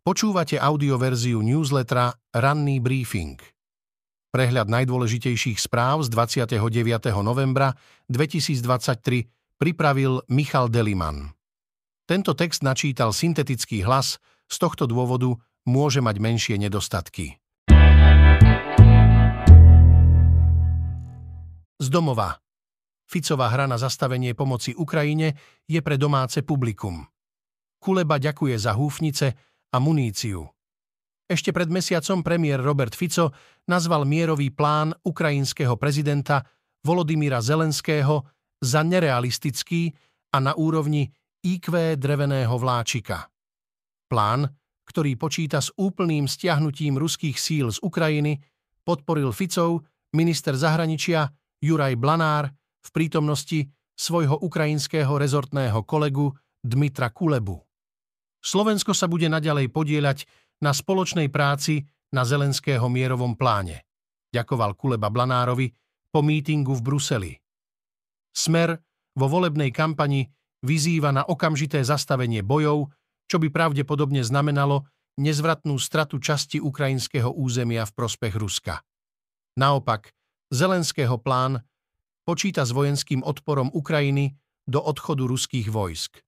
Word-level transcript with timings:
Počúvate 0.00 0.56
audioverziu 0.56 1.44
newslettera 1.44 2.16
Ranný 2.32 2.80
briefing. 2.80 3.36
Prehľad 4.32 4.72
najdôležitejších 4.72 5.60
správ 5.60 6.08
z 6.08 6.16
29. 6.16 6.56
novembra 7.20 7.76
2023 8.08 9.60
pripravil 9.60 10.24
Michal 10.32 10.72
Deliman. 10.72 11.36
Tento 12.08 12.32
text 12.32 12.64
načítal 12.64 13.12
syntetický 13.12 13.84
hlas, 13.84 14.16
z 14.48 14.56
tohto 14.56 14.88
dôvodu 14.88 15.36
môže 15.68 16.00
mať 16.00 16.16
menšie 16.16 16.56
nedostatky. 16.56 17.36
Z 21.76 21.86
domova. 21.92 22.40
Ficová 23.04 23.52
hra 23.52 23.68
na 23.68 23.76
zastavenie 23.76 24.32
pomoci 24.32 24.72
Ukrajine 24.72 25.36
je 25.68 25.84
pre 25.84 26.00
domáce 26.00 26.40
publikum. 26.40 27.04
Kuleba 27.80 28.16
ďakuje 28.16 28.56
za 28.56 28.72
húfnice, 28.76 29.49
a 29.70 29.76
muníciu. 29.78 30.46
Ešte 31.30 31.54
pred 31.54 31.70
mesiacom 31.70 32.26
premiér 32.26 32.58
Robert 32.58 32.90
Fico 32.98 33.30
nazval 33.70 34.02
mierový 34.02 34.50
plán 34.50 34.90
ukrajinského 35.06 35.78
prezidenta 35.78 36.42
Volodymyra 36.82 37.38
Zelenského 37.38 38.26
za 38.58 38.82
nerealistický 38.82 39.94
a 40.34 40.42
na 40.42 40.52
úrovni 40.58 41.06
IQ 41.46 41.94
dreveného 41.96 42.52
vláčika. 42.58 43.30
Plán, 44.10 44.50
ktorý 44.90 45.14
počíta 45.14 45.62
s 45.62 45.70
úplným 45.78 46.26
stiahnutím 46.26 46.98
ruských 46.98 47.38
síl 47.38 47.70
z 47.70 47.78
Ukrajiny, 47.78 48.42
podporil 48.82 49.30
Ficov 49.30 49.86
minister 50.18 50.58
zahraničia 50.58 51.30
Juraj 51.62 51.94
Blanár 51.94 52.50
v 52.82 52.88
prítomnosti 52.90 53.70
svojho 53.94 54.42
ukrajinského 54.42 55.14
rezortného 55.14 55.86
kolegu 55.86 56.34
Dmitra 56.58 57.14
Kulebu. 57.14 57.69
Slovensko 58.40 58.96
sa 58.96 59.06
bude 59.06 59.28
naďalej 59.28 59.68
podieľať 59.68 60.24
na 60.64 60.72
spoločnej 60.72 61.28
práci 61.28 61.84
na 62.12 62.24
Zelenského 62.24 62.88
mierovom 62.88 63.36
pláne. 63.36 63.84
Ďakoval 64.32 64.74
Kuleba 64.76 65.12
Blanárovi 65.12 65.70
po 66.10 66.20
mítingu 66.24 66.74
v 66.74 66.82
Bruseli. 66.82 67.32
Smer 68.30 68.78
vo 69.14 69.26
volebnej 69.26 69.70
kampani 69.74 70.26
vyzýva 70.64 71.10
na 71.10 71.22
okamžité 71.26 71.82
zastavenie 71.82 72.40
bojov, 72.44 72.90
čo 73.30 73.36
by 73.38 73.48
pravdepodobne 73.50 74.22
znamenalo 74.26 74.86
nezvratnú 75.20 75.76
stratu 75.78 76.18
časti 76.18 76.58
ukrajinského 76.62 77.30
územia 77.30 77.84
v 77.86 77.92
prospech 77.94 78.34
Ruska. 78.38 78.82
Naopak, 79.58 80.14
Zelenského 80.50 81.18
plán 81.20 81.62
počíta 82.26 82.66
s 82.66 82.74
vojenským 82.74 83.22
odporom 83.22 83.70
Ukrajiny 83.70 84.34
do 84.66 84.82
odchodu 84.82 85.26
ruských 85.26 85.70
vojsk. 85.70 86.22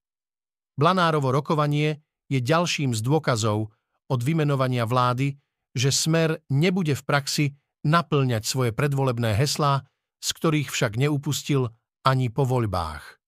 Blanárovo 0.79 1.31
rokovanie 1.31 2.01
je 2.33 2.41
ďalším 2.41 2.97
z 2.97 3.05
dôkazov 3.05 3.69
od 4.09 4.21
vymenovania 4.25 4.89
vlády, 4.89 5.37
že 5.77 5.93
Smer 5.93 6.41
nebude 6.49 6.97
v 6.97 7.05
praxi 7.05 7.45
naplňať 7.85 8.49
svoje 8.49 8.71
predvolebné 8.73 9.37
heslá, 9.37 9.85
z 10.23 10.29
ktorých 10.41 10.73
však 10.73 10.97
neupustil 10.97 11.69
ani 12.09 12.33
po 12.33 12.49
voľbách. 12.49 13.21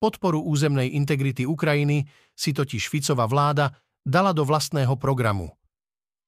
Podporu 0.00 0.42
územnej 0.42 0.96
integrity 0.98 1.46
Ukrajiny 1.46 2.08
si 2.34 2.50
totiž 2.50 2.90
Ficova 2.90 3.28
vláda 3.28 3.70
dala 4.02 4.34
do 4.34 4.42
vlastného 4.42 4.98
programu. 4.98 5.54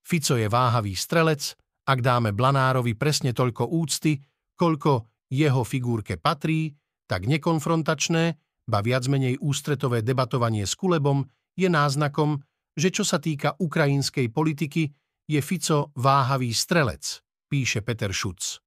Fico 0.04 0.38
je 0.38 0.46
váhavý 0.46 0.94
strelec, 0.94 1.56
ak 1.88 1.98
dáme 2.04 2.30
Blanárovi 2.30 2.94
presne 2.94 3.34
toľko 3.34 3.72
úcty, 3.72 4.20
koľko 4.54 5.10
jeho 5.32 5.66
figúrke 5.66 6.20
patrí, 6.20 6.70
tak 7.08 7.26
nekonfrontačné 7.26 8.24
ba 8.64 8.78
viac 8.80 9.04
menej 9.10 9.42
ústretové 9.42 10.00
debatovanie 10.00 10.64
s 10.64 10.72
Kulebom 10.78 11.26
je 11.54 11.68
náznakom, 11.70 12.42
že 12.74 12.90
čo 12.90 13.06
sa 13.06 13.22
týka 13.22 13.54
ukrajinskej 13.58 14.30
politiky, 14.30 14.90
je 15.24 15.40
Fico 15.40 15.94
váhavý 15.96 16.52
strelec, 16.52 17.22
píše 17.48 17.80
Peter 17.80 18.12
Šuc. 18.12 18.60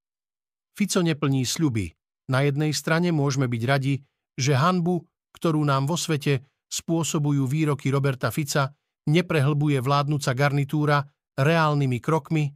Fico 0.73 0.99
neplní 1.03 1.45
sľuby. 1.45 1.93
Na 2.27 2.43
jednej 2.43 2.73
strane 2.73 3.13
môžeme 3.13 3.45
byť 3.47 3.63
radi, 3.67 3.99
že 4.35 4.57
hanbu, 4.57 5.05
ktorú 5.37 5.61
nám 5.63 5.85
vo 5.85 5.95
svete 5.95 6.43
spôsobujú 6.67 7.47
výroky 7.47 7.87
Roberta 7.93 8.33
Fica, 8.33 8.73
neprehlbuje 9.07 9.79
vládnúca 9.79 10.35
garnitúra 10.35 10.99
reálnymi 11.39 11.99
krokmi, 12.03 12.51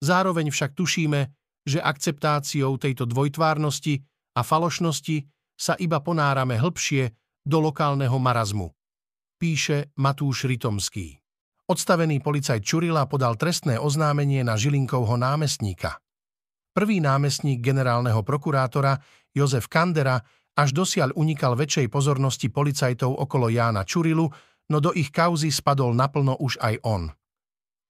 zároveň 0.00 0.48
však 0.48 0.72
tušíme, 0.72 1.20
že 1.64 1.80
akceptáciou 1.80 2.76
tejto 2.76 3.04
dvojtvárnosti 3.08 4.00
a 4.36 4.40
falošnosti 4.40 5.16
sa 5.54 5.74
iba 5.80 6.00
ponárame 6.00 6.56
hlbšie 6.60 7.12
do 7.44 7.58
lokálneho 7.60 8.16
marazmu. 8.16 8.72
Píše 9.44 9.92
Matúš 10.00 10.48
Ritomský. 10.48 11.20
Odstavený 11.68 12.24
policajt 12.24 12.64
Čurila 12.64 13.04
podal 13.04 13.36
trestné 13.36 13.76
oznámenie 13.76 14.40
na 14.40 14.56
Žilinkovho 14.56 15.20
námestníka. 15.20 16.00
Prvý 16.72 17.04
námestník 17.04 17.60
generálneho 17.60 18.24
prokurátora 18.24 18.96
Jozef 19.36 19.68
Kandera 19.68 20.16
až 20.56 20.72
dosiaľ 20.72 21.12
unikal 21.12 21.60
väčšej 21.60 21.92
pozornosti 21.92 22.48
policajtov 22.48 23.12
okolo 23.20 23.52
Jána 23.52 23.84
Čurilu, 23.84 24.32
no 24.72 24.76
do 24.80 24.96
ich 24.96 25.12
kauzy 25.12 25.52
spadol 25.52 25.92
naplno 25.92 26.40
už 26.40 26.56
aj 26.64 26.80
on. 26.80 27.12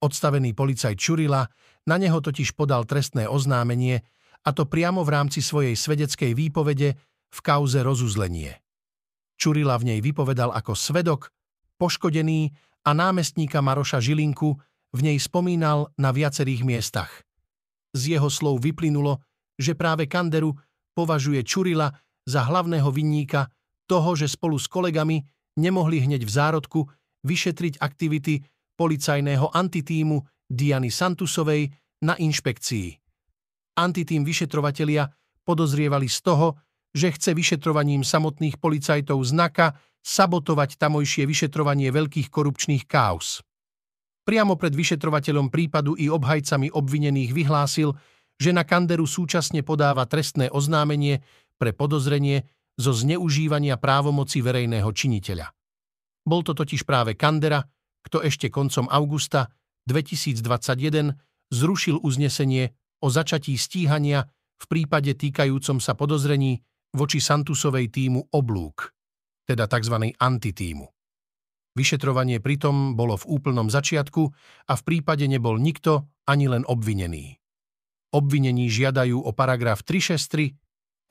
Odstavený 0.03 0.51
policajt 0.51 0.99
Čurila 0.99 1.47
na 1.87 1.95
neho 1.95 2.19
totiž 2.19 2.51
podal 2.51 2.83
trestné 2.83 3.31
oznámenie, 3.31 4.03
a 4.43 4.51
to 4.51 4.67
priamo 4.67 5.07
v 5.07 5.23
rámci 5.23 5.39
svojej 5.39 5.79
svedeckej 5.79 6.35
výpovede 6.35 6.99
v 7.31 7.39
kauze 7.39 7.79
rozuzlenie. 7.79 8.59
Čurila 9.39 9.79
v 9.79 9.95
nej 9.95 9.99
vypovedal 10.03 10.51
ako 10.51 10.75
svedok, 10.75 11.31
poškodený 11.77 12.51
a 12.85 12.91
námestníka 12.93 13.59
Maroša 13.59 13.99
Žilinku 13.99 14.55
v 14.95 14.99
nej 15.01 15.17
spomínal 15.19 15.91
na 15.99 16.15
viacerých 16.15 16.63
miestach. 16.63 17.11
Z 17.95 18.15
jeho 18.15 18.29
slov 18.31 18.63
vyplynulo, 18.63 19.23
že 19.55 19.75
práve 19.75 20.07
Kanderu 20.07 20.55
považuje 20.95 21.43
Čurila 21.43 21.91
za 22.27 22.43
hlavného 22.47 22.87
vinníka 22.91 23.51
toho, 23.87 24.15
že 24.15 24.31
spolu 24.31 24.59
s 24.59 24.67
kolegami 24.67 25.23
nemohli 25.59 26.03
hneď 26.03 26.23
v 26.23 26.31
zárodku 26.31 26.79
vyšetriť 27.23 27.79
aktivity 27.79 28.43
policajného 28.75 29.51
antitímu 29.55 30.19
Diany 30.45 30.91
Santusovej 30.91 31.71
na 32.03 32.13
inšpekcii. 32.19 32.87
Antitým 33.75 34.23
vyšetrovatelia 34.23 35.07
podozrievali 35.43 36.07
z 36.07 36.19
toho, 36.23 36.47
že 36.95 37.11
chce 37.11 37.35
vyšetrovaním 37.35 38.07
samotných 38.07 38.55
policajtov 38.55 39.19
znaka 39.19 39.75
sabotovať 39.99 40.79
tamojšie 40.79 41.27
vyšetrovanie 41.27 41.91
veľkých 41.91 42.31
korupčných 42.31 42.87
káuz. 42.87 43.43
Priamo 44.23 44.55
pred 44.55 44.71
vyšetrovateľom 44.71 45.51
prípadu 45.51 45.99
i 45.99 46.07
obhajcami 46.07 46.71
obvinených 46.71 47.35
vyhlásil, 47.35 47.93
že 48.39 48.55
na 48.55 48.63
Kanderu 48.63 49.05
súčasne 49.05 49.61
podáva 49.61 50.07
trestné 50.07 50.47
oznámenie 50.49 51.21
pre 51.59 51.75
podozrenie 51.75 52.47
zo 52.79 52.95
zneužívania 52.95 53.75
právomoci 53.75 54.39
verejného 54.39 54.89
činiteľa. 54.89 55.51
Bol 56.25 56.41
to 56.41 56.57
totiž 56.57 56.87
práve 56.87 57.13
Kandera, 57.13 57.61
kto 58.01 58.23
ešte 58.23 58.49
koncom 58.49 58.89
augusta 58.89 59.51
2021 59.85 61.13
zrušil 61.53 62.01
uznesenie 62.01 62.73
o 63.05 63.07
začatí 63.13 63.53
stíhania 63.55 64.25
v 64.55 64.65
prípade 64.65 65.13
týkajúcom 65.13 65.77
sa 65.83 65.93
podozrení 65.93 66.63
voči 66.95 67.19
Santusovej 67.19 67.91
týmu 67.91 68.31
oblúk, 68.31 68.95
teda 69.43 69.67
tzv. 69.67 70.15
antitímu. 70.15 70.87
Vyšetrovanie 71.75 72.39
pritom 72.39 72.95
bolo 72.95 73.19
v 73.19 73.27
úplnom 73.35 73.67
začiatku 73.67 74.23
a 74.71 74.73
v 74.79 74.81
prípade 74.87 75.27
nebol 75.27 75.59
nikto 75.59 76.07
ani 76.23 76.47
len 76.47 76.63
obvinený. 76.63 77.35
Obvinení 78.15 78.71
žiadajú 78.71 79.19
o 79.19 79.31
paragraf 79.35 79.83
363, 79.83 80.55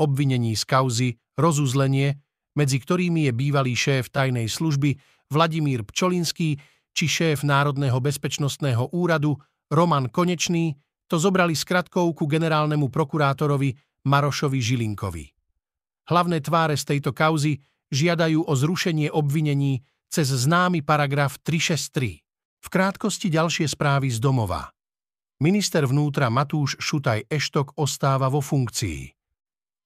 obvinení 0.01 0.57
z 0.57 0.65
kauzy 0.65 1.09
rozuzlenie, 1.37 2.17
medzi 2.57 2.81
ktorými 2.81 3.29
je 3.29 3.33
bývalý 3.37 3.77
šéf 3.77 4.09
tajnej 4.09 4.49
služby 4.49 4.97
Vladimír 5.29 5.85
Pčolinský 5.85 6.57
či 6.97 7.05
šéf 7.11 7.45
Národného 7.45 8.01
bezpečnostného 8.01 8.95
úradu 8.97 9.37
Roman 9.69 10.09
Konečný, 10.09 10.79
to 11.11 11.21
zobrali 11.21 11.53
skratkou 11.53 12.15
ku 12.17 12.25
generálnemu 12.25 12.89
prokurátorovi 12.89 13.77
Marošovi 14.09 14.59
Žilinkovi. 14.63 15.34
Hlavné 16.05 16.45
tváre 16.45 16.77
z 16.77 16.85
tejto 16.85 17.17
kauzy 17.17 17.65
žiadajú 17.89 18.45
o 18.45 18.53
zrušenie 18.53 19.09
obvinení 19.09 19.81
cez 20.13 20.29
známy 20.29 20.85
paragraf 20.85 21.41
363. 21.41 22.21
V 22.65 22.69
krátkosti 22.73 23.29
ďalšie 23.33 23.69
správy 23.69 24.13
z 24.13 24.21
domova. 24.21 24.73
Minister 25.41 25.85
vnútra 25.85 26.29
Matúš 26.33 26.77
Šutaj 26.81 27.29
Eštok 27.29 27.77
ostáva 27.77 28.31
vo 28.33 28.41
funkcii. 28.41 29.13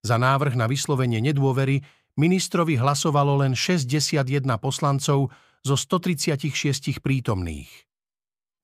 Za 0.05 0.15
návrh 0.19 0.55
na 0.55 0.71
vyslovenie 0.71 1.19
nedôvery 1.19 1.83
ministrovi 2.15 2.79
hlasovalo 2.79 3.43
len 3.43 3.55
61 3.55 4.23
poslancov 4.59 5.31
zo 5.63 5.75
136 5.75 7.03
prítomných. 7.03 7.71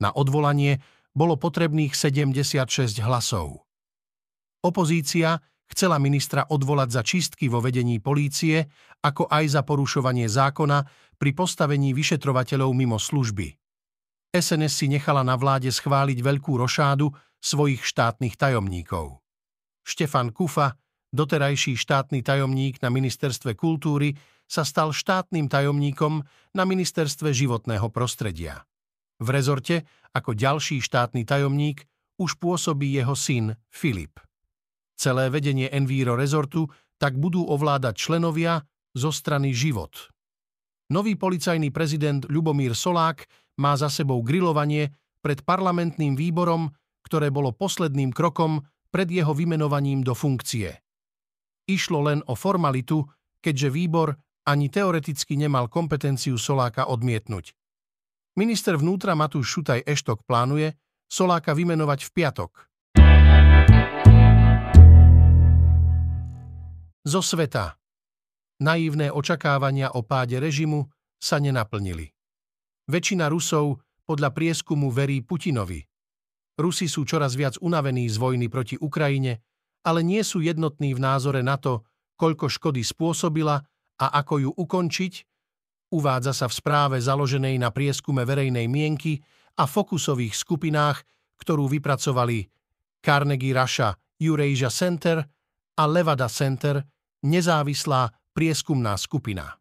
Na 0.03 0.11
odvolanie 0.11 0.83
bolo 1.15 1.39
potrebných 1.39 1.95
76 1.95 2.99
hlasov. 3.03 3.63
Opozícia 4.63 5.39
chcela 5.71 5.97
ministra 6.01 6.45
odvolať 6.49 6.89
za 6.91 7.03
čistky 7.03 7.49
vo 7.49 7.61
vedení 7.61 8.01
polície, 8.01 8.69
ako 9.05 9.29
aj 9.29 9.45
za 9.59 9.63
porušovanie 9.65 10.29
zákona 10.29 10.79
pri 11.17 11.31
postavení 11.33 11.93
vyšetrovateľov 11.97 12.71
mimo 12.73 13.01
služby. 13.01 13.55
SNS 14.35 14.73
si 14.75 14.87
nechala 14.91 15.23
na 15.23 15.39
vláde 15.39 15.71
schváliť 15.71 16.19
veľkú 16.19 16.59
rošádu 16.59 17.15
svojich 17.39 17.87
štátnych 17.87 18.35
tajomníkov. 18.35 19.23
Štefan 19.85 20.33
Kufa, 20.35 20.75
doterajší 21.15 21.77
štátny 21.79 22.25
tajomník 22.25 22.81
na 22.83 22.91
ministerstve 22.91 23.55
kultúry, 23.55 24.17
sa 24.49 24.65
stal 24.65 24.91
štátnym 24.91 25.47
tajomníkom 25.47 26.25
na 26.57 26.65
ministerstve 26.65 27.31
životného 27.31 27.89
prostredia. 27.93 28.65
V 29.21 29.29
rezorte 29.31 29.87
ako 30.11 30.35
ďalší 30.35 30.83
štátny 30.83 31.23
tajomník 31.23 31.87
už 32.19 32.41
pôsobí 32.41 32.97
jeho 32.97 33.15
syn 33.15 33.55
Filip. 33.71 34.24
Celé 34.95 35.31
vedenie 35.31 35.69
Enviro 35.71 36.15
rezortu 36.15 36.71
tak 36.99 37.19
budú 37.19 37.45
ovládať 37.45 37.95
členovia 37.99 38.63
zo 38.95 39.11
strany 39.11 39.51
Život. 39.51 40.15
Nový 40.95 41.19
policajný 41.19 41.75
prezident 41.75 42.23
Ľubomír 42.29 42.77
Solák 42.77 43.27
má 43.59 43.75
za 43.75 43.91
sebou 43.91 44.23
grilovanie 44.23 44.95
pred 45.25 45.43
parlamentným 45.43 46.15
výborom, 46.15 46.71
ktoré 47.03 47.33
bolo 47.33 47.51
posledným 47.57 48.13
krokom 48.13 48.63
pred 48.93 49.11
jeho 49.11 49.35
vymenovaním 49.35 50.05
do 50.07 50.15
funkcie. 50.15 50.71
Išlo 51.65 52.05
len 52.05 52.21
o 52.29 52.37
formalitu, 52.37 53.03
keďže 53.41 53.69
výbor 53.73 54.15
ani 54.45 54.69
teoreticky 54.69 55.41
nemal 55.41 55.73
kompetenciu 55.73 56.37
Soláka 56.37 56.87
odmietnúť. 56.87 57.57
Minister 58.37 58.77
vnútra 58.77 59.17
Matúš 59.17 59.49
Šutaj 59.49 59.89
Eštok 59.89 60.29
plánuje 60.29 60.77
Soláka 61.09 61.57
vymenovať 61.57 62.01
v 62.05 62.11
piatok. 62.13 62.53
Zo 67.05 67.21
sveta. 67.21 67.77
Naívne 68.65 69.13
očakávania 69.13 69.93
o 69.93 70.01
páde 70.01 70.41
režimu 70.41 70.89
sa 71.21 71.37
nenaplnili. 71.37 72.09
Väčšina 72.89 73.29
Rusov 73.29 73.85
podľa 74.09 74.33
prieskumu 74.33 74.89
verí 74.89 75.21
Putinovi. 75.21 75.85
Rusi 76.57 76.89
sú 76.89 77.05
čoraz 77.05 77.37
viac 77.37 77.61
unavení 77.61 78.09
z 78.09 78.17
vojny 78.17 78.49
proti 78.49 78.81
Ukrajine, 78.81 79.45
ale 79.85 80.01
nie 80.01 80.25
sú 80.25 80.41
jednotní 80.41 80.97
v 80.97 81.05
názore 81.05 81.45
na 81.45 81.61
to, 81.61 81.85
koľko 82.17 82.49
škody 82.49 82.81
spôsobila 82.81 83.61
a 84.01 84.07
ako 84.25 84.49
ju 84.49 84.51
ukončiť, 84.57 85.13
uvádza 85.93 86.33
sa 86.33 86.49
v 86.49 86.57
správe 86.57 86.97
založenej 87.05 87.61
na 87.61 87.69
prieskume 87.69 88.25
verejnej 88.25 88.65
mienky 88.65 89.21
a 89.61 89.69
fokusových 89.69 90.33
skupinách, 90.33 91.05
ktorú 91.37 91.69
vypracovali 91.69 92.49
Carnegie 93.05 93.53
Russia 93.53 93.93
Eurasia 94.17 94.73
Center 94.73 95.21
a 95.77 95.85
Levada 95.85 96.33
Center 96.33 96.94
nezávislá 97.25 98.13
prieskumná 98.37 98.95
skupina. 99.01 99.57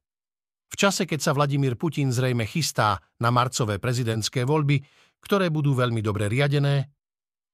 V 0.67 0.75
čase, 0.75 1.05
keď 1.05 1.19
sa 1.21 1.31
Vladimír 1.31 1.77
Putin 1.77 2.09
zrejme 2.09 2.43
chystá 2.49 2.99
na 3.21 3.29
marcové 3.29 3.77
prezidentské 3.77 4.43
voľby, 4.43 4.81
ktoré 5.21 5.47
budú 5.47 5.77
veľmi 5.77 6.01
dobre 6.03 6.27
riadené, 6.27 6.89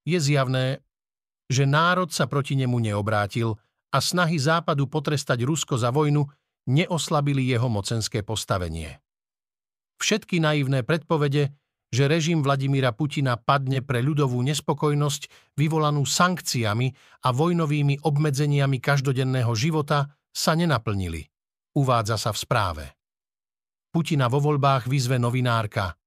je 0.02 0.18
zjavné, 0.18 0.80
že 1.46 1.68
národ 1.68 2.08
sa 2.10 2.26
proti 2.26 2.56
nemu 2.56 2.80
neobrátil 2.80 3.54
a 3.92 3.98
snahy 4.00 4.40
Západu 4.40 4.88
potrestať 4.88 5.44
Rusko 5.44 5.76
za 5.76 5.92
vojnu 5.92 6.24
neoslabili 6.70 7.46
jeho 7.50 7.68
mocenské 7.68 8.24
postavenie. 8.24 8.98
Všetky 10.00 10.40
naivné 10.40 10.80
predpovede, 10.80 11.52
že 11.90 12.06
režim 12.06 12.38
Vladimíra 12.40 12.94
Putina 12.94 13.34
padne 13.34 13.82
pre 13.82 13.98
ľudovú 13.98 14.38
nespokojnosť 14.46 15.54
vyvolanú 15.58 16.06
sankciami 16.06 16.94
a 17.26 17.28
vojnovými 17.34 18.06
obmedzeniami 18.06 18.78
každodenného 18.78 19.50
života, 19.58 20.06
sa 20.30 20.54
nenaplnili, 20.54 21.26
uvádza 21.74 22.14
sa 22.14 22.30
v 22.30 22.38
správe. 22.38 22.84
Putina 23.90 24.30
vo 24.30 24.38
voľbách 24.38 24.86
vyzve 24.86 25.18
novinárka. 25.18 25.98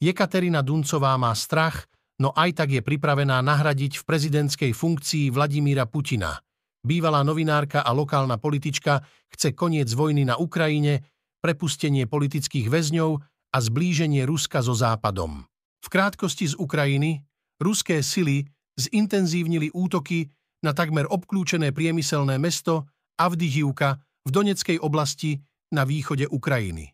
Jekaterina 0.00 0.64
Duncová 0.64 1.12
má 1.20 1.36
strach, 1.36 1.84
no 2.24 2.32
aj 2.32 2.64
tak 2.64 2.72
je 2.72 2.80
pripravená 2.80 3.44
nahradiť 3.44 4.00
v 4.00 4.06
prezidentskej 4.08 4.72
funkcii 4.72 5.28
Vladimíra 5.28 5.84
Putina. 5.84 6.40
Bývalá 6.80 7.20
novinárka 7.20 7.84
a 7.84 7.92
lokálna 7.92 8.40
politička 8.40 9.04
chce 9.28 9.52
koniec 9.52 9.92
vojny 9.92 10.24
na 10.24 10.40
Ukrajine, 10.40 11.04
prepustenie 11.44 12.08
politických 12.08 12.72
väzňov 12.72 13.29
a 13.50 13.58
zblíženie 13.58 14.22
Ruska 14.26 14.62
so 14.62 14.74
Západom. 14.74 15.44
V 15.80 15.88
krátkosti 15.90 16.50
z 16.50 16.54
Ukrajiny 16.54 17.24
ruské 17.58 18.00
sily 18.00 18.46
zintenzívnili 18.78 19.74
útoky 19.74 20.30
na 20.62 20.70
takmer 20.76 21.08
obklúčené 21.08 21.74
priemyselné 21.74 22.38
mesto 22.38 22.86
Avdihivka 23.18 24.00
v 24.24 24.30
Doneckej 24.30 24.78
oblasti 24.80 25.40
na 25.72 25.84
východe 25.84 26.28
Ukrajiny. 26.28 26.92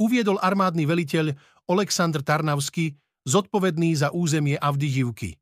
Uviedol 0.00 0.40
armádny 0.40 0.84
veliteľ 0.88 1.36
Oleksandr 1.70 2.24
Tarnavsky, 2.24 2.96
zodpovedný 3.28 3.94
za 3.94 4.10
územie 4.10 4.56
Avdihivky. 4.56 5.36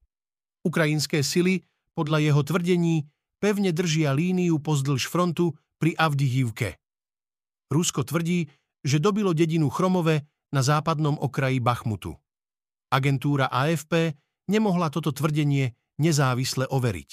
Ukrajinské 0.66 1.22
sily, 1.22 1.62
podľa 1.94 2.18
jeho 2.20 2.42
tvrdení, 2.44 3.06
pevne 3.38 3.70
držia 3.70 4.12
líniu 4.12 4.58
pozdĺž 4.58 5.08
frontu 5.08 5.54
pri 5.78 5.94
Avdihivke. 5.94 6.76
Rusko 7.70 8.02
tvrdí, 8.02 8.50
že 8.88 9.04
dobilo 9.04 9.36
dedinu 9.36 9.68
Chromove 9.68 10.24
na 10.48 10.64
západnom 10.64 11.20
okraji 11.20 11.60
Bachmutu. 11.60 12.16
Agentúra 12.88 13.52
AFP 13.52 14.16
nemohla 14.48 14.88
toto 14.88 15.12
tvrdenie 15.12 15.76
nezávisle 16.00 16.64
overiť. 16.72 17.10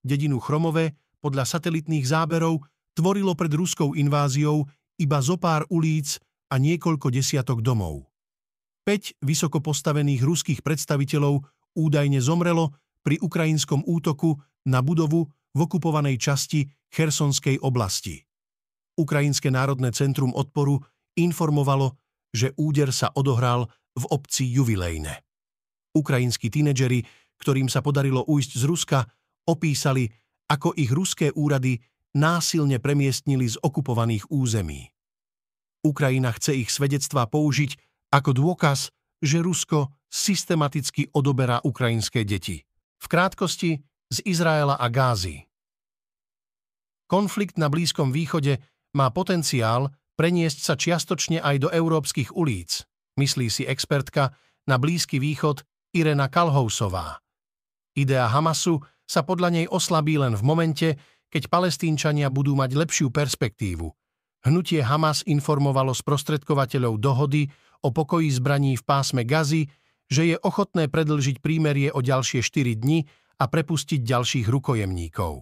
Dedinu 0.00 0.40
Chromove 0.40 0.96
podľa 1.20 1.44
satelitných 1.44 2.08
záberov 2.08 2.64
tvorilo 2.96 3.36
pred 3.36 3.52
ruskou 3.52 3.92
inváziou 3.92 4.64
iba 4.96 5.20
zo 5.20 5.36
pár 5.36 5.68
ulíc 5.68 6.16
a 6.48 6.56
niekoľko 6.56 7.12
desiatok 7.12 7.60
domov. 7.60 8.08
Peť 8.80 9.20
vysoko 9.20 9.60
postavených 9.60 10.24
ruských 10.24 10.60
predstaviteľov 10.64 11.44
údajne 11.76 12.24
zomrelo 12.24 12.72
pri 13.04 13.20
ukrajinskom 13.20 13.84
útoku 13.84 14.40
na 14.64 14.80
budovu 14.80 15.28
v 15.52 15.58
okupovanej 15.60 16.16
časti 16.16 16.64
Chersonskej 16.88 17.60
oblasti. 17.60 18.29
Ukrajinské 18.98 19.52
národné 19.52 19.94
centrum 19.94 20.34
odporu 20.34 20.80
informovalo, 21.18 21.98
že 22.30 22.54
úder 22.56 22.94
sa 22.94 23.10
odohral 23.14 23.66
v 23.98 24.04
obci 24.10 24.46
Juvilejne. 24.50 25.22
Ukrajinskí 25.94 26.50
tínedžeri, 26.50 27.02
ktorým 27.42 27.66
sa 27.66 27.82
podarilo 27.82 28.22
ujsť 28.26 28.52
z 28.54 28.64
Ruska, 28.66 28.98
opísali, 29.50 30.06
ako 30.46 30.74
ich 30.78 30.90
ruské 30.90 31.34
úrady 31.34 31.82
násilne 32.14 32.78
premiestnili 32.78 33.46
z 33.46 33.56
okupovaných 33.62 34.30
území. 34.30 34.90
Ukrajina 35.86 36.30
chce 36.36 36.60
ich 36.60 36.70
svedectvá 36.70 37.26
použiť 37.30 37.78
ako 38.12 38.30
dôkaz, 38.34 38.90
že 39.22 39.38
Rusko 39.40 39.94
systematicky 40.10 41.08
odoberá 41.14 41.62
ukrajinské 41.62 42.26
deti. 42.26 42.66
V 43.00 43.06
krátkosti 43.06 43.80
z 44.10 44.18
Izraela 44.26 44.76
a 44.76 44.86
Gázy. 44.90 45.46
Konflikt 47.06 47.56
na 47.56 47.70
Blízkom 47.70 48.10
východe 48.10 48.58
má 48.96 49.10
potenciál 49.14 49.90
preniesť 50.18 50.58
sa 50.60 50.74
čiastočne 50.76 51.40
aj 51.40 51.56
do 51.64 51.68
európskych 51.72 52.36
ulíc, 52.36 52.84
myslí 53.16 53.46
si 53.48 53.62
expertka 53.64 54.36
na 54.68 54.76
Blízky 54.76 55.16
východ 55.16 55.64
Irena 55.96 56.28
Kalhousová. 56.28 57.18
Idea 57.96 58.30
Hamasu 58.30 58.78
sa 59.08 59.26
podľa 59.26 59.50
nej 59.50 59.66
oslabí 59.66 60.14
len 60.20 60.38
v 60.38 60.42
momente, 60.46 60.88
keď 61.30 61.50
palestínčania 61.50 62.30
budú 62.30 62.54
mať 62.54 62.78
lepšiu 62.78 63.10
perspektívu. 63.10 63.90
Hnutie 64.46 64.80
Hamas 64.80 65.26
informovalo 65.26 65.92
sprostredkovateľov 65.92 66.96
dohody 66.96 67.50
o 67.84 67.92
pokoji 67.92 68.30
zbraní 68.32 68.78
v 68.78 68.86
pásme 68.86 69.22
Gazy, 69.26 69.68
že 70.10 70.22
je 70.34 70.36
ochotné 70.40 70.90
predlžiť 70.90 71.38
prímerie 71.38 71.88
o 71.92 72.00
ďalšie 72.02 72.42
4 72.42 72.82
dni 72.82 73.04
a 73.40 73.44
prepustiť 73.46 74.00
ďalších 74.02 74.46
rukojemníkov. 74.48 75.32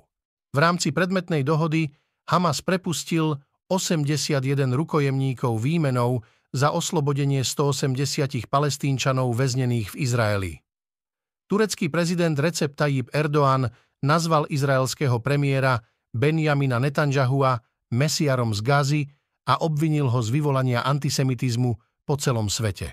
V 0.49 0.59
rámci 0.59 0.91
predmetnej 0.93 1.45
dohody 1.45 1.93
Hamas 2.29 2.61
prepustil 2.61 3.41
81 3.73 4.45
rukojemníkov 4.77 5.65
výmenou 5.65 6.21
za 6.53 6.73
oslobodenie 6.77 7.41
180 7.41 8.45
palestínčanov 8.53 9.33
väznených 9.33 9.93
v 9.93 9.97
Izraeli. 9.97 10.53
Turecký 11.49 11.89
prezident 11.89 12.37
Recep 12.37 12.77
Tayyip 12.77 13.09
Erdoğan 13.17 13.73
nazval 14.05 14.45
izraelského 14.53 15.25
premiéra 15.25 15.81
Benjamina 16.13 16.77
Netanjahua 16.77 17.65
mesiarom 17.97 18.53
z 18.53 18.61
Gazy 18.61 19.03
a 19.49 19.65
obvinil 19.65 20.13
ho 20.13 20.21
z 20.21 20.29
vyvolania 20.29 20.85
antisemitizmu 20.85 21.73
po 22.05 22.15
celom 22.21 22.53
svete. 22.53 22.93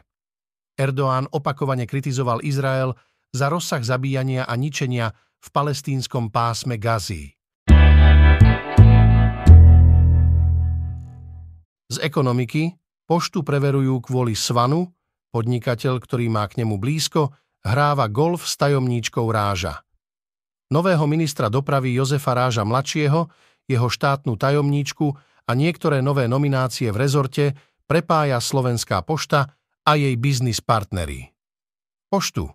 Erdoğan 0.80 1.28
opakovane 1.28 1.84
kritizoval 1.84 2.40
Izrael 2.44 2.96
za 3.36 3.52
rozsah 3.52 3.84
zabíjania 3.84 4.48
a 4.48 4.56
ničenia 4.56 5.12
v 5.44 5.48
palestínskom 5.52 6.32
pásme 6.32 6.80
Gazy. 6.80 7.36
Z 11.92 12.02
ekonomiky 12.02 12.74
poštu 13.06 13.46
preverujú 13.46 14.02
kvôli 14.02 14.34
Svanu, 14.34 14.90
podnikateľ, 15.30 16.02
ktorý 16.02 16.26
má 16.34 16.50
k 16.50 16.66
nemu 16.66 16.82
blízko, 16.82 17.36
hráva 17.62 18.10
golf 18.10 18.46
s 18.50 18.58
tajomníčkou 18.58 19.26
Ráža. 19.30 19.86
Nového 20.74 21.06
ministra 21.06 21.46
dopravy 21.50 21.94
Jozefa 21.94 22.34
Ráža 22.34 22.66
mladšieho, 22.66 23.30
jeho 23.70 23.88
štátnu 23.90 24.34
tajomníčku 24.34 25.14
a 25.46 25.52
niektoré 25.54 26.02
nové 26.02 26.26
nominácie 26.26 26.90
v 26.90 26.98
rezorte 26.98 27.54
prepája 27.86 28.42
Slovenská 28.42 29.06
pošta 29.06 29.54
a 29.86 29.92
jej 29.94 30.18
biznis 30.18 30.58
partnery. 30.62 31.30
Poštu, 32.10 32.50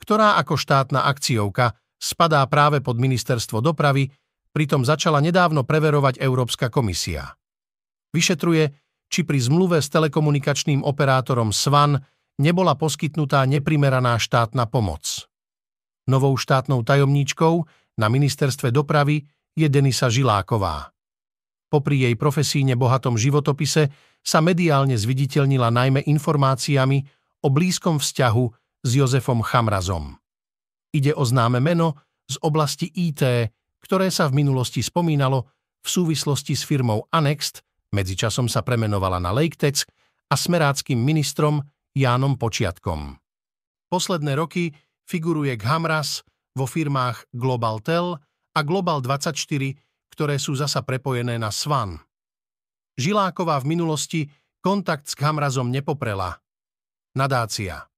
ktorá 0.00 0.36
ako 0.36 0.60
štátna 0.60 1.08
akciovka 1.08 1.72
spadá 1.96 2.44
práve 2.50 2.84
pod 2.84 3.00
ministerstvo 3.00 3.64
dopravy, 3.64 4.12
pritom 4.52 4.84
začala 4.84 5.24
nedávno 5.24 5.64
preverovať 5.64 6.20
Európska 6.20 6.68
komisia. 6.68 7.32
Vyšetruje, 8.12 8.64
či 9.12 9.20
pri 9.24 9.38
zmluve 9.40 9.80
s 9.80 9.88
telekomunikačným 9.92 10.84
operátorom 10.84 11.52
SVAN 11.52 12.00
nebola 12.40 12.76
poskytnutá 12.76 13.44
neprimeraná 13.44 14.16
štátna 14.16 14.68
pomoc. 14.68 15.28
Novou 16.08 16.36
štátnou 16.36 16.84
tajomníčkou 16.84 17.64
na 18.00 18.06
ministerstve 18.08 18.72
dopravy 18.72 19.24
je 19.52 19.68
Denisa 19.68 20.08
Žiláková. 20.08 20.92
Popri 21.72 22.04
jej 22.04 22.14
profesíne 22.20 22.76
bohatom 22.76 23.16
životopise 23.16 23.88
sa 24.20 24.44
mediálne 24.44 24.92
zviditeľnila 24.92 25.72
najmä 25.72 26.04
informáciami 26.04 27.00
o 27.44 27.48
blízkom 27.48 27.96
vzťahu 27.96 28.44
s 28.84 28.90
Jozefom 28.92 29.40
Chamrazom. 29.40 30.20
Ide 30.92 31.16
o 31.16 31.24
známe 31.24 31.64
meno 31.64 31.96
z 32.28 32.36
oblasti 32.44 32.92
IT, 32.92 33.24
ktoré 33.80 34.12
sa 34.12 34.28
v 34.28 34.44
minulosti 34.44 34.84
spomínalo 34.84 35.48
v 35.80 35.88
súvislosti 35.88 36.52
s 36.52 36.62
firmou 36.62 37.08
Anext, 37.08 37.64
medzičasom 37.92 38.48
sa 38.48 38.64
premenovala 38.64 39.20
na 39.20 39.30
Laketex 39.30 39.86
a 40.28 40.34
smeráckým 40.34 40.96
ministrom 40.96 41.60
Jánom 41.92 42.40
Počiatkom. 42.40 43.20
Posledné 43.92 44.32
roky 44.40 44.72
figuruje 45.04 45.52
Ghamras 45.60 46.24
vo 46.56 46.64
firmách 46.64 47.28
Global 47.36 47.84
Tel 47.84 48.16
a 48.56 48.60
Global 48.64 49.04
24, 49.04 49.36
ktoré 50.12 50.36
sú 50.40 50.56
zasa 50.56 50.80
prepojené 50.80 51.36
na 51.36 51.52
Svan. 51.52 52.00
Žiláková 52.96 53.60
v 53.60 53.68
minulosti 53.68 54.20
kontakt 54.60 55.08
s 55.08 55.16
Ghamrazom 55.16 55.68
nepoprela. 55.68 56.40
Nadácia. 57.12 57.88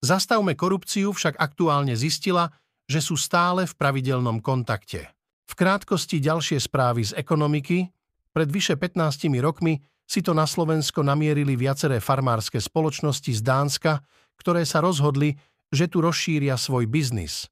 Zastavme 0.00 0.56
korupciu 0.56 1.12
však 1.12 1.36
aktuálne 1.36 1.92
zistila, 1.96 2.48
že 2.88 3.00
sú 3.00 3.16
stále 3.16 3.68
v 3.68 3.74
pravidelnom 3.76 4.40
kontakte. 4.40 5.12
V 5.48 5.52
krátkosti 5.52 6.18
ďalšie 6.20 6.58
správy 6.58 7.06
z 7.08 7.12
ekonomiky. 7.16 7.92
Pred 8.32 8.48
vyše 8.48 8.74
15 8.80 9.28
rokmi 9.44 9.76
si 10.08 10.20
to 10.24 10.32
na 10.32 10.48
Slovensko 10.48 11.04
namierili 11.04 11.56
viaceré 11.56 12.00
farmárske 12.00 12.60
spoločnosti 12.60 13.32
z 13.32 13.40
Dánska, 13.44 14.00
ktoré 14.40 14.64
sa 14.64 14.80
rozhodli, 14.80 15.36
že 15.72 15.88
tu 15.88 16.04
rozšíria 16.04 16.56
svoj 16.56 16.88
biznis. 16.88 17.48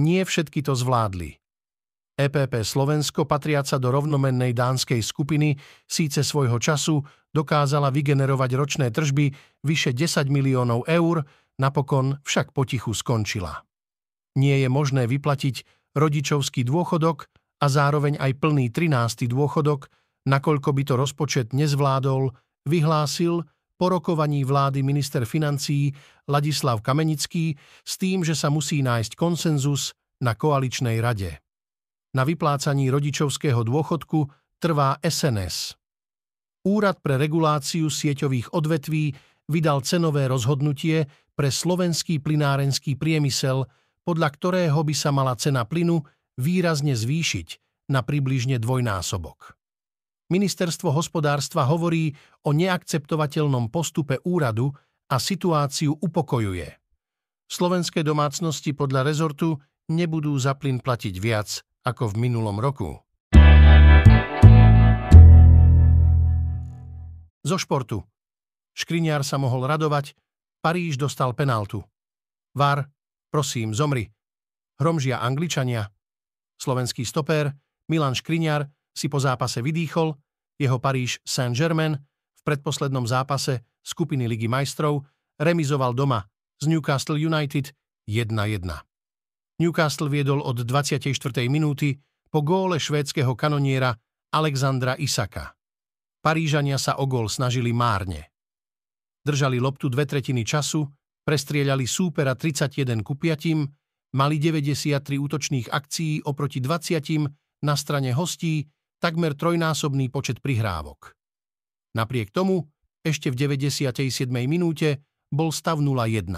Nie 0.00 0.26
všetky 0.26 0.60
to 0.64 0.74
zvládli. 0.74 1.38
EPP 2.14 2.62
Slovensko, 2.62 3.26
patriaca 3.26 3.74
do 3.74 3.90
rovnomennej 3.90 4.54
dánskej 4.54 5.02
skupiny, 5.02 5.58
síce 5.82 6.22
svojho 6.22 6.62
času 6.62 7.02
dokázala 7.34 7.90
vygenerovať 7.90 8.50
ročné 8.54 8.86
tržby 8.94 9.34
vyše 9.66 9.90
10 9.90 10.30
miliónov 10.30 10.86
eur, 10.86 11.26
napokon 11.58 12.22
však 12.22 12.54
potichu 12.54 12.94
skončila. 12.94 13.66
Nie 14.38 14.62
je 14.62 14.68
možné 14.70 15.10
vyplatiť 15.10 15.66
rodičovský 15.98 16.62
dôchodok 16.62 17.26
a 17.62 17.66
zároveň 17.66 18.18
aj 18.18 18.38
plný 18.38 18.70
13. 18.70 19.26
dôchodok, 19.30 19.90
nakoľko 20.28 20.70
by 20.72 20.82
to 20.84 20.94
rozpočet 20.96 21.52
nezvládol, 21.52 22.32
vyhlásil 22.68 23.44
po 23.74 23.86
rokovaní 23.90 24.46
vlády 24.46 24.80
minister 24.80 25.26
financií 25.28 25.92
Ladislav 26.30 26.80
Kamenický 26.80 27.58
s 27.84 27.94
tým, 28.00 28.22
že 28.22 28.32
sa 28.32 28.48
musí 28.48 28.80
nájsť 28.80 29.18
konsenzus 29.18 29.92
na 30.22 30.32
koaličnej 30.38 31.02
rade. 31.02 31.42
Na 32.14 32.22
vyplácaní 32.22 32.88
rodičovského 32.88 33.66
dôchodku 33.66 34.30
trvá 34.62 34.96
SNS. 35.02 35.74
Úrad 36.64 37.02
pre 37.04 37.20
reguláciu 37.20 37.92
sieťových 37.92 38.54
odvetví 38.56 39.12
vydal 39.50 39.84
cenové 39.84 40.30
rozhodnutie 40.30 41.04
pre 41.34 41.50
slovenský 41.50 42.22
plinárenský 42.22 42.96
priemysel, 42.96 43.68
podľa 44.06 44.28
ktorého 44.32 44.80
by 44.80 44.94
sa 44.96 45.10
mala 45.12 45.36
cena 45.36 45.68
plynu 45.68 46.00
výrazne 46.40 46.96
zvýšiť 46.96 47.48
na 47.92 48.00
približne 48.00 48.56
dvojnásobok. 48.56 49.58
Ministerstvo 50.32 50.88
hospodárstva 50.88 51.68
hovorí 51.68 52.16
o 52.48 52.56
neakceptovateľnom 52.56 53.68
postupe 53.68 54.16
úradu 54.24 54.72
a 55.12 55.20
situáciu 55.20 56.00
upokojuje. 56.00 56.68
Slovenské 57.44 58.00
domácnosti 58.00 58.72
podľa 58.72 59.04
rezortu 59.04 59.60
nebudú 59.92 60.32
za 60.40 60.56
plyn 60.56 60.80
platiť 60.80 61.14
viac 61.20 61.60
ako 61.84 62.16
v 62.16 62.24
minulom 62.24 62.56
roku. 62.56 62.96
Zo 67.44 67.60
športu. 67.60 68.00
Škriniar 68.72 69.20
sa 69.20 69.36
mohol 69.36 69.68
radovať, 69.68 70.16
Paríž 70.64 70.96
dostal 70.96 71.36
penáltu. 71.36 71.84
Var, 72.56 72.88
prosím, 73.28 73.76
zomri. 73.76 74.08
Hromžia 74.80 75.20
Angličania. 75.20 75.92
Slovenský 76.56 77.04
stopér 77.04 77.52
Milan 77.92 78.16
Škriniar 78.16 78.72
si 78.94 79.10
po 79.10 79.18
zápase 79.18 79.60
vydýchol, 79.60 80.14
jeho 80.54 80.78
Paríž 80.78 81.18
Saint-Germain 81.26 81.98
v 82.38 82.40
predposlednom 82.46 83.04
zápase 83.04 83.66
skupiny 83.82 84.30
Ligy 84.30 84.46
majstrov 84.46 85.02
remizoval 85.36 85.92
doma 85.92 86.22
z 86.62 86.70
Newcastle 86.70 87.18
United 87.18 87.74
1-1. 88.06 88.62
Newcastle 89.58 90.08
viedol 90.08 90.40
od 90.40 90.62
24. 90.62 91.10
minúty 91.50 91.98
po 92.30 92.40
góle 92.46 92.78
švédskeho 92.78 93.34
kanoniera 93.34 93.94
Alexandra 94.30 94.94
Isaka. 94.94 95.54
Parížania 96.22 96.78
sa 96.78 96.96
o 97.02 97.06
gól 97.10 97.26
snažili 97.26 97.74
márne 97.74 98.34
držali 99.24 99.56
loptu 99.56 99.88
dve 99.88 100.04
tretiny 100.04 100.44
času, 100.44 100.84
prestrieľali 101.24 101.88
súpera 101.88 102.36
31 102.36 103.00
ku 103.00 103.16
5, 103.16 104.12
mali 104.14 104.36
93 104.36 105.00
útočných 105.16 105.66
akcií 105.72 106.28
oproti 106.28 106.60
20 106.60 107.64
na 107.64 107.74
strane 107.74 108.12
hostí, 108.12 108.68
takmer 109.04 109.36
trojnásobný 109.36 110.08
počet 110.08 110.40
prihrávok. 110.40 111.12
Napriek 111.92 112.32
tomu, 112.32 112.72
ešte 113.04 113.28
v 113.28 113.60
97. 113.60 114.00
minúte 114.48 115.04
bol 115.28 115.52
stav 115.52 115.76
0-1. 115.84 116.32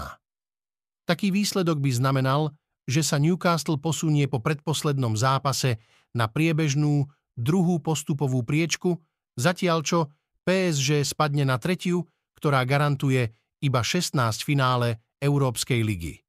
Taký 1.07 1.31
výsledok 1.31 1.79
by 1.79 1.91
znamenal, 1.95 2.51
že 2.83 2.99
sa 2.99 3.15
Newcastle 3.15 3.79
posunie 3.79 4.27
po 4.27 4.43
predposlednom 4.43 5.15
zápase 5.15 5.79
na 6.11 6.27
priebežnú 6.27 7.07
druhú 7.39 7.79
postupovú 7.79 8.43
priečku, 8.43 8.99
zatiaľ 9.39 9.87
čo 9.87 9.99
PSG 10.43 11.07
spadne 11.07 11.47
na 11.47 11.55
tretiu 11.55 12.03
ktorá 12.37 12.61
garantuje 12.69 13.33
iba 13.65 13.81
16 13.81 14.13
finále 14.45 15.01
Európskej 15.17 15.81
ligy. 15.81 16.21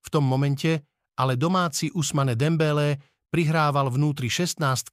V 0.00 0.08
tom 0.08 0.24
momente 0.24 0.88
ale 1.20 1.36
domáci 1.36 1.92
Usmane 1.92 2.32
Dembele 2.34 2.98
prihrával 3.28 3.92
vnútri 3.92 4.32
16 4.32 4.88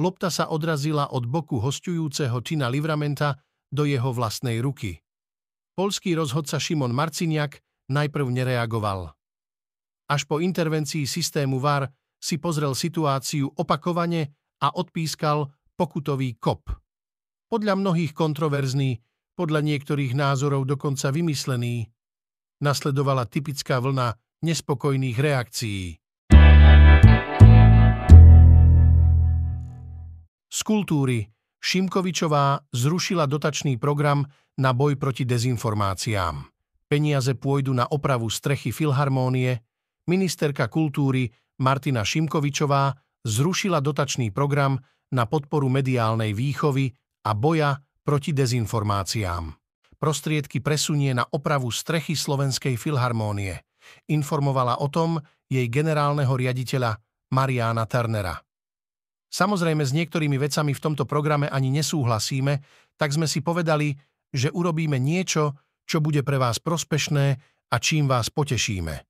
lopta 0.00 0.32
sa 0.32 0.48
odrazila 0.48 1.10
od 1.10 1.28
boku 1.28 1.60
hostujúceho 1.60 2.38
Tina 2.44 2.68
Livramenta 2.72 3.40
do 3.72 3.88
jeho 3.88 4.12
vlastnej 4.12 4.60
ruky. 4.60 5.00
Polský 5.72 6.12
rozhodca 6.12 6.60
Šimon 6.60 6.92
Marciniak 6.92 7.60
najprv 7.88 8.28
nereagoval. 8.28 9.12
Až 10.12 10.28
po 10.28 10.44
intervencii 10.44 11.08
systému 11.08 11.56
VAR 11.56 11.88
si 12.20 12.36
pozrel 12.36 12.76
situáciu 12.76 13.48
opakovane 13.56 14.28
a 14.60 14.76
odpískal 14.76 15.48
pokutový 15.74 16.36
kop. 16.36 16.68
Podľa 17.48 17.74
mnohých 17.80 18.12
kontroverzný 18.12 19.00
podľa 19.32 19.64
niektorých 19.64 20.12
názorov 20.12 20.68
dokonca 20.68 21.08
vymyslený, 21.08 21.88
nasledovala 22.60 23.24
typická 23.26 23.80
vlna 23.80 24.14
nespokojných 24.44 25.18
reakcií. 25.18 25.96
Kultúry 30.62 31.28
Šimkovičová 31.62 32.58
zrušila 32.74 33.30
dotačný 33.30 33.78
program 33.78 34.26
na 34.58 34.74
boj 34.74 34.98
proti 34.98 35.22
dezinformáciám. 35.22 36.42
Peniaze 36.90 37.38
pôjdu 37.38 37.70
na 37.70 37.86
opravu 37.86 38.26
strechy 38.26 38.74
Filharmónie. 38.74 39.62
Ministerka 40.10 40.66
kultúry 40.66 41.30
Martina 41.62 42.02
Šimkovičová 42.02 42.90
zrušila 43.22 43.78
dotačný 43.78 44.34
program 44.34 44.82
na 45.14 45.30
podporu 45.30 45.70
mediálnej 45.70 46.34
výchovy 46.34 46.90
a 47.22 47.30
boja 47.38 47.78
proti 48.02 48.34
dezinformáciám. 48.34 49.54
Prostriedky 50.02 50.58
presunie 50.58 51.14
na 51.14 51.22
opravu 51.22 51.70
strechy 51.70 52.18
Slovenskej 52.18 52.74
filharmónie. 52.74 53.62
Informovala 54.10 54.82
o 54.82 54.90
tom 54.90 55.22
jej 55.46 55.70
generálneho 55.70 56.34
riaditeľa 56.34 56.98
Mariana 57.30 57.86
Turnera. 57.86 58.34
Samozrejme 59.32 59.80
s 59.80 59.96
niektorými 59.96 60.36
vecami 60.36 60.76
v 60.76 60.82
tomto 60.84 61.08
programe 61.08 61.48
ani 61.48 61.72
nesúhlasíme, 61.72 62.60
tak 63.00 63.16
sme 63.16 63.24
si 63.24 63.40
povedali, 63.40 63.96
že 64.28 64.52
urobíme 64.52 65.00
niečo, 65.00 65.56
čo 65.88 66.04
bude 66.04 66.20
pre 66.20 66.36
vás 66.36 66.60
prospešné 66.60 67.26
a 67.72 67.76
čím 67.80 68.04
vás 68.04 68.28
potešíme. 68.28 69.08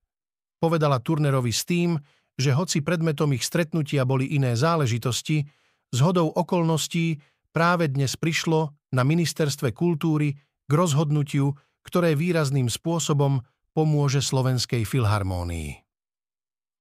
Povedala 0.63 1.03
Turnerovi 1.03 1.51
s 1.51 1.67
tým, 1.67 1.99
že 2.39 2.55
hoci 2.55 2.79
predmetom 2.79 3.35
ich 3.35 3.43
stretnutia 3.43 4.07
boli 4.07 4.31
iné 4.31 4.55
záležitosti, 4.55 5.43
zhodou 5.91 6.31
okolností 6.31 7.19
práve 7.51 7.91
dnes 7.91 8.15
prišlo 8.15 8.71
na 8.95 9.03
ministerstve 9.03 9.75
kultúry 9.75 10.39
k 10.39 10.71
rozhodnutiu, 10.71 11.51
ktoré 11.83 12.15
výrazným 12.15 12.71
spôsobom 12.71 13.43
pomôže 13.75 14.23
Slovenskej 14.23 14.87
filharmónii. 14.87 15.82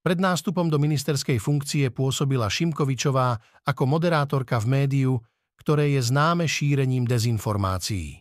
Pred 0.02 0.18
nástupom 0.18 0.66
do 0.66 0.82
ministerskej 0.82 1.38
funkcie 1.38 1.86
pôsobila 1.94 2.50
Šimkovičová 2.50 3.38
ako 3.62 3.82
moderátorka 3.86 4.58
v 4.58 4.82
médiu, 4.82 5.12
ktoré 5.62 5.94
je 5.94 6.02
známe 6.02 6.50
šírením 6.50 7.06
dezinformácií. 7.06 8.18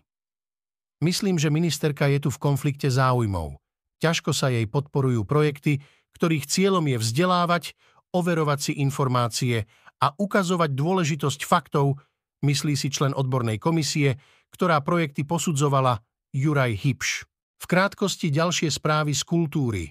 Myslím, 1.02 1.42
že 1.42 1.50
ministerka 1.50 2.06
je 2.06 2.22
tu 2.22 2.30
v 2.30 2.38
konflikte 2.38 2.86
záujmov. 2.86 3.58
Ťažko 3.98 4.30
sa 4.30 4.54
jej 4.54 4.70
podporujú 4.70 5.26
projekty, 5.26 5.82
ktorých 6.14 6.46
cieľom 6.46 6.86
je 6.86 7.02
vzdelávať, 7.02 7.74
overovať 8.14 8.60
si 8.62 8.74
informácie 8.78 9.66
a 9.98 10.14
ukazovať 10.14 10.78
dôležitosť 10.78 11.42
faktov, 11.50 11.98
myslí 12.46 12.78
si 12.78 12.94
člen 12.94 13.18
odbornej 13.18 13.58
komisie, 13.58 14.22
ktorá 14.54 14.86
projekty 14.86 15.26
posudzovala 15.26 15.98
Juraj 16.30 16.78
Hipš. 16.78 17.26
V 17.58 17.66
krátkosti 17.66 18.30
ďalšie 18.30 18.70
správy 18.70 19.18
z 19.18 19.26
kultúry. 19.26 19.90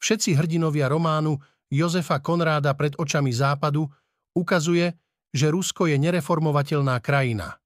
Všetci 0.00 0.36
hrdinovia 0.36 0.86
románu 0.92 1.40
Jozefa 1.72 2.22
Konráda 2.22 2.76
pred 2.78 2.94
očami 2.94 3.32
západu 3.34 3.88
ukazuje, 4.36 4.94
že 5.34 5.50
Rusko 5.50 5.90
je 5.90 5.96
nereformovateľná 5.98 7.00
krajina. 7.02 7.58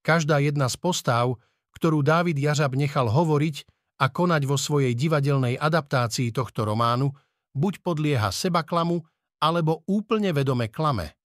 Každá 0.00 0.40
jedna 0.40 0.66
z 0.66 0.76
postáv, 0.80 1.36
ktorú 1.76 2.00
Dávid 2.00 2.36
Jažab 2.40 2.74
nechal 2.74 3.08
hovoriť 3.08 3.68
a 4.00 4.08
konať 4.08 4.42
vo 4.48 4.56
svojej 4.56 4.96
divadelnej 4.96 5.60
adaptácii 5.60 6.32
tohto 6.32 6.64
románu, 6.64 7.12
buď 7.52 7.84
podlieha 7.84 8.32
sebaklamu, 8.32 9.04
alebo 9.40 9.84
úplne 9.88 10.32
vedome 10.36 10.68
klame. 10.68 11.16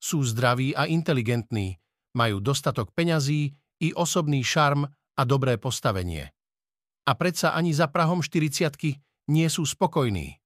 Sú 0.00 0.24
zdraví 0.24 0.72
a 0.72 0.88
inteligentní, 0.88 1.76
majú 2.16 2.40
dostatok 2.40 2.92
peňazí 2.96 3.52
i 3.80 3.88
osobný 3.92 4.40
šarm 4.40 4.88
a 4.88 5.22
dobré 5.28 5.60
postavenie. 5.60 6.32
A 7.04 7.12
predsa 7.18 7.52
ani 7.52 7.76
za 7.76 7.90
Prahom 7.92 8.24
40 8.24 9.11
nie 9.28 9.46
sú 9.46 9.62
spokojní. 9.68 10.40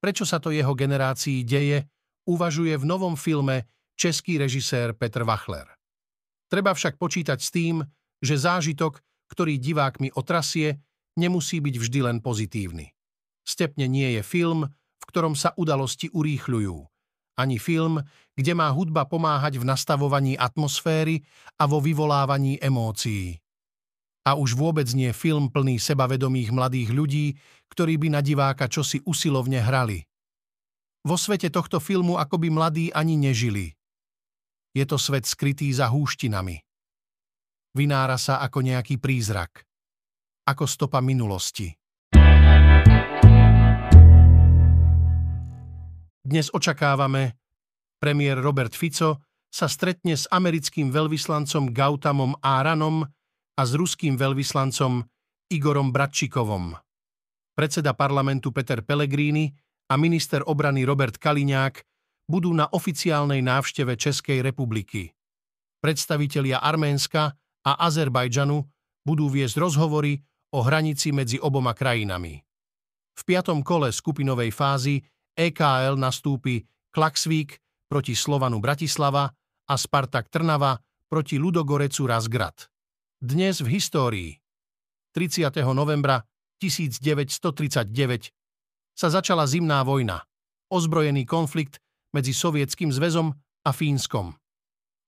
Prečo 0.00 0.24
sa 0.24 0.40
to 0.40 0.48
jeho 0.50 0.72
generácii 0.72 1.44
deje, 1.44 1.84
uvažuje 2.24 2.74
v 2.78 2.88
novom 2.88 3.14
filme 3.14 3.68
český 3.98 4.40
režisér 4.40 4.96
Petr 4.96 5.28
Wachler. 5.28 5.68
Treba 6.48 6.72
však 6.72 6.96
počítať 6.96 7.38
s 7.38 7.52
tým, 7.52 7.84
že 8.18 8.40
zážitok, 8.40 8.98
ktorý 9.30 9.60
divák 9.60 10.00
mi 10.00 10.08
otrasie, 10.10 10.80
nemusí 11.20 11.60
byť 11.60 11.74
vždy 11.76 12.00
len 12.00 12.18
pozitívny. 12.24 12.90
Stepne 13.44 13.86
nie 13.86 14.18
je 14.18 14.22
film, 14.24 14.66
v 14.72 15.04
ktorom 15.04 15.36
sa 15.36 15.52
udalosti 15.56 16.08
urýchľujú. 16.10 16.76
Ani 17.40 17.56
film, 17.56 18.00
kde 18.36 18.52
má 18.52 18.68
hudba 18.68 19.08
pomáhať 19.08 19.56
v 19.60 19.64
nastavovaní 19.64 20.36
atmosféry 20.36 21.24
a 21.56 21.64
vo 21.64 21.80
vyvolávaní 21.80 22.60
emócií. 22.60 23.40
A 24.30 24.38
už 24.38 24.54
vôbec 24.54 24.86
nie 24.94 25.10
film 25.10 25.50
plný 25.50 25.82
sebavedomých 25.82 26.54
mladých 26.54 26.94
ľudí, 26.94 27.34
ktorí 27.66 27.98
by 27.98 28.14
na 28.14 28.22
diváka 28.22 28.70
čosi 28.70 29.02
usilovne 29.02 29.58
hrali. 29.58 30.06
Vo 31.02 31.18
svete 31.18 31.50
tohto 31.50 31.82
filmu 31.82 32.14
akoby 32.14 32.46
mladí 32.46 32.86
ani 32.94 33.18
nežili. 33.18 33.74
Je 34.70 34.86
to 34.86 35.02
svet 35.02 35.26
skrytý 35.26 35.74
za 35.74 35.90
húštinami. 35.90 36.62
Vynára 37.74 38.14
sa 38.22 38.38
ako 38.38 38.62
nejaký 38.62 39.02
prízrak. 39.02 39.66
Ako 40.46 40.62
stopa 40.70 41.02
minulosti. 41.02 41.74
Dnes 46.22 46.54
očakávame, 46.54 47.34
premiér 47.98 48.38
Robert 48.38 48.78
Fico 48.78 49.26
sa 49.50 49.66
stretne 49.66 50.14
s 50.14 50.30
americkým 50.30 50.94
veľvyslancom 50.94 51.74
Gautamom 51.74 52.38
Áranom 52.38 53.10
a 53.60 53.68
s 53.68 53.76
ruským 53.76 54.16
veľvyslancom 54.16 55.04
Igorom 55.52 55.92
Bratčikovom. 55.92 56.80
Predseda 57.52 57.92
parlamentu 57.92 58.56
Peter 58.56 58.80
Pellegrini 58.80 59.52
a 59.92 60.00
minister 60.00 60.40
obrany 60.48 60.88
Robert 60.88 61.20
Kaliňák 61.20 61.84
budú 62.24 62.56
na 62.56 62.72
oficiálnej 62.72 63.44
návšteve 63.44 64.00
Českej 64.00 64.40
republiky. 64.40 65.12
Predstavitelia 65.84 66.64
Arménska 66.64 67.36
a 67.60 67.72
Azerbajdžanu 67.84 68.64
budú 69.04 69.28
viesť 69.28 69.60
rozhovory 69.60 70.16
o 70.56 70.64
hranici 70.64 71.12
medzi 71.12 71.36
oboma 71.36 71.76
krajinami. 71.76 72.40
V 73.12 73.22
piatom 73.28 73.60
kole 73.60 73.92
skupinovej 73.92 74.56
fázy 74.56 75.04
EKL 75.36 76.00
nastúpi 76.00 76.64
Klaxvík 76.96 77.60
proti 77.92 78.16
Slovanu 78.16 78.56
Bratislava 78.56 79.28
a 79.68 79.74
Spartak 79.76 80.32
Trnava 80.32 80.80
proti 81.12 81.36
Ludogorecu 81.36 82.08
Razgrad. 82.08 82.69
Dnes 83.20 83.60
v 83.60 83.76
histórii 83.76 84.32
30. 85.12 85.52
novembra 85.76 86.24
1939 86.56 88.32
sa 88.96 89.08
začala 89.12 89.44
zimná 89.44 89.84
vojna, 89.84 90.24
ozbrojený 90.72 91.28
konflikt 91.28 91.84
medzi 92.16 92.32
Sovietským 92.32 92.88
zväzom 92.88 93.28
a 93.68 93.70
Fínskom. 93.76 94.32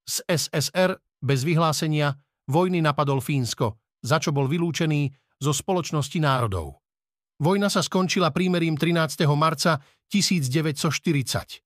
Z 0.05 0.29
SSR 0.29 1.01
bez 1.25 1.40
vyhlásenia 1.40 2.12
vojny 2.53 2.85
napadol 2.85 3.25
Fínsko, 3.25 3.81
za 4.05 4.20
čo 4.20 4.29
bol 4.29 4.44
vylúčený 4.44 5.09
zo 5.40 5.57
spoločnosti 5.57 6.20
národov. 6.20 6.85
Vojna 7.40 7.72
sa 7.72 7.81
skončila 7.81 8.29
prímerím 8.29 8.77
13. 8.77 9.25
marca 9.33 9.81
1940. 10.12 11.64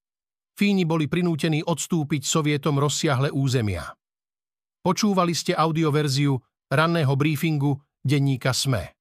Fíni 0.55 0.87
boli 0.87 1.11
prinútení 1.11 1.67
odstúpiť 1.67 2.23
Sovietom 2.23 2.79
rozsiahle 2.79 3.35
územia. 3.35 3.99
Počúvali 4.87 5.35
ste 5.35 5.51
audioverziu 5.51 6.39
ranného 6.71 7.11
briefingu 7.19 7.75
denníka 8.07 8.55
SME. 8.55 8.96